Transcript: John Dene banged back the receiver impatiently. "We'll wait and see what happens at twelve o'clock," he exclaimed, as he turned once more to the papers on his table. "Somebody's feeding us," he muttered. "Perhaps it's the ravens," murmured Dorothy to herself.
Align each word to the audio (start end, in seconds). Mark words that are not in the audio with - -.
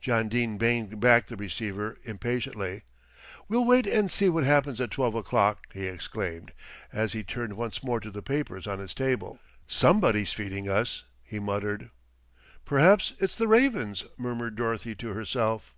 John 0.00 0.28
Dene 0.28 0.56
banged 0.56 1.00
back 1.00 1.26
the 1.26 1.34
receiver 1.34 1.98
impatiently. 2.04 2.82
"We'll 3.48 3.64
wait 3.64 3.88
and 3.88 4.08
see 4.08 4.28
what 4.28 4.44
happens 4.44 4.80
at 4.80 4.92
twelve 4.92 5.16
o'clock," 5.16 5.66
he 5.72 5.86
exclaimed, 5.88 6.52
as 6.92 7.12
he 7.12 7.24
turned 7.24 7.54
once 7.54 7.82
more 7.82 7.98
to 7.98 8.12
the 8.12 8.22
papers 8.22 8.68
on 8.68 8.78
his 8.78 8.94
table. 8.94 9.40
"Somebody's 9.66 10.32
feeding 10.32 10.68
us," 10.68 11.02
he 11.24 11.40
muttered. 11.40 11.90
"Perhaps 12.64 13.14
it's 13.18 13.34
the 13.34 13.48
ravens," 13.48 14.04
murmured 14.16 14.54
Dorothy 14.54 14.94
to 14.94 15.12
herself. 15.12 15.74